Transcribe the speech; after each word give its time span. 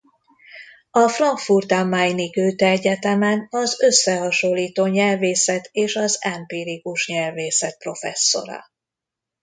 A 0.91 1.07
Frankfurt 1.09 1.71
am 1.71 1.87
Main-i 1.89 2.29
Goethe 2.29 2.65
Egyetemen 2.69 3.47
az 3.49 3.81
összehasonlító 3.81 4.85
nyelvészet 4.85 5.69
és 5.71 5.95
az 5.95 6.17
empirikus 6.21 7.07
nyelvészet 7.07 7.77
professzora. 7.77 8.63